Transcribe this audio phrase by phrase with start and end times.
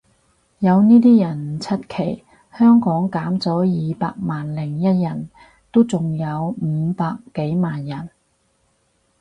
[0.57, 2.23] 有呢啲人唔出奇，
[2.57, 5.29] 香港減咗二百萬零一人
[5.71, 8.09] 都仲有五百幾萬人